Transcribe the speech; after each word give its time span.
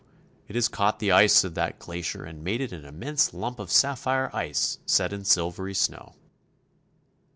It 0.47 0.55
has 0.55 0.67
caught 0.67 0.97
the 0.97 1.11
ice 1.11 1.43
of 1.43 1.53
that 1.53 1.77
glacier 1.77 2.23
and 2.25 2.43
made 2.43 2.59
it 2.59 2.71
an 2.71 2.85
immense 2.85 3.35
lump 3.35 3.59
of 3.59 3.69
sapphire 3.69 4.35
ice 4.35 4.79
set 4.83 5.13
in 5.13 5.25
silvery 5.25 5.75
snow. 5.75 6.15